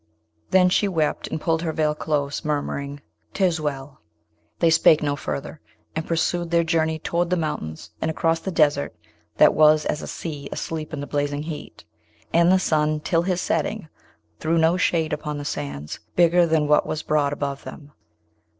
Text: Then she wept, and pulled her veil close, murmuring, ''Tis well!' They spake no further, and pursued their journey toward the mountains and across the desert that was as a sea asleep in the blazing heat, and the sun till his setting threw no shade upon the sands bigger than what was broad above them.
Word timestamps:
Then 0.49 0.67
she 0.69 0.87
wept, 0.87 1.27
and 1.27 1.39
pulled 1.39 1.61
her 1.61 1.71
veil 1.71 1.93
close, 1.93 2.43
murmuring, 2.43 3.01
''Tis 3.35 3.59
well!' 3.61 4.01
They 4.57 4.71
spake 4.71 5.03
no 5.03 5.15
further, 5.15 5.61
and 5.95 6.07
pursued 6.07 6.49
their 6.49 6.63
journey 6.63 6.97
toward 6.97 7.29
the 7.29 7.37
mountains 7.37 7.91
and 8.01 8.09
across 8.09 8.39
the 8.39 8.49
desert 8.49 8.95
that 9.37 9.53
was 9.53 9.85
as 9.85 10.01
a 10.01 10.07
sea 10.07 10.49
asleep 10.51 10.91
in 10.91 11.01
the 11.01 11.05
blazing 11.05 11.43
heat, 11.43 11.85
and 12.33 12.51
the 12.51 12.57
sun 12.57 12.99
till 13.01 13.21
his 13.21 13.41
setting 13.41 13.89
threw 14.39 14.57
no 14.57 14.75
shade 14.75 15.13
upon 15.13 15.37
the 15.37 15.45
sands 15.45 15.99
bigger 16.15 16.47
than 16.47 16.67
what 16.67 16.87
was 16.87 17.03
broad 17.03 17.31
above 17.31 17.63
them. 17.63 17.91